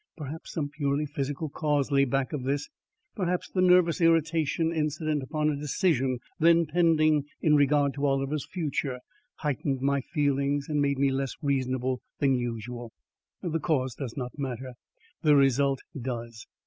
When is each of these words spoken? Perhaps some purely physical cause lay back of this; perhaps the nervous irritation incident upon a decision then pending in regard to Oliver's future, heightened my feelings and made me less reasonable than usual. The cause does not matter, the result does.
Perhaps 0.17 0.53
some 0.53 0.67
purely 0.69 1.05
physical 1.05 1.47
cause 1.47 1.91
lay 1.91 2.05
back 2.05 2.33
of 2.33 2.41
this; 2.41 2.69
perhaps 3.15 3.51
the 3.51 3.61
nervous 3.61 4.01
irritation 4.01 4.73
incident 4.73 5.21
upon 5.21 5.51
a 5.51 5.55
decision 5.55 6.17
then 6.39 6.65
pending 6.65 7.25
in 7.39 7.55
regard 7.55 7.93
to 7.93 8.07
Oliver's 8.07 8.47
future, 8.51 8.99
heightened 9.41 9.79
my 9.81 10.01
feelings 10.01 10.67
and 10.67 10.81
made 10.81 10.97
me 10.97 11.11
less 11.11 11.35
reasonable 11.43 12.01
than 12.17 12.33
usual. 12.33 12.91
The 13.43 13.59
cause 13.59 13.93
does 13.93 14.17
not 14.17 14.39
matter, 14.39 14.73
the 15.21 15.35
result 15.35 15.81
does. 15.95 16.47